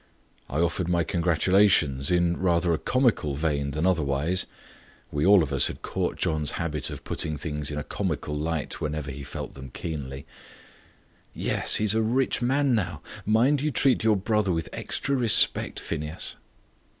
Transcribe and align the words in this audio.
I 0.49 0.57
offered 0.57 0.87
my 0.89 1.03
congratulations 1.03 2.09
in 2.09 2.37
rather 2.37 2.73
a 2.73 2.79
comical 2.79 3.35
vein 3.35 3.69
than 3.69 3.85
otherwise; 3.85 4.47
we 5.11 5.27
all 5.27 5.43
of 5.43 5.53
us 5.53 5.67
had 5.67 5.83
caught 5.83 6.15
John's 6.15 6.53
habit 6.57 6.89
of 6.89 7.03
putting 7.03 7.37
things 7.37 7.69
in 7.69 7.77
a 7.77 7.83
comic 7.83 8.27
light 8.27 8.81
whenever 8.81 9.11
he 9.11 9.21
felt 9.21 9.53
them 9.53 9.69
keenly. 9.69 10.25
"Yes, 11.35 11.75
he 11.75 11.83
is 11.85 11.93
a 11.93 12.01
rich 12.01 12.41
man 12.41 12.73
now 12.73 13.03
mind 13.27 13.61
you 13.61 13.69
treat 13.69 14.03
your 14.03 14.17
brother 14.17 14.51
with 14.51 14.69
extra 14.73 15.15
respect, 15.15 15.79
Phineas." 15.79 16.35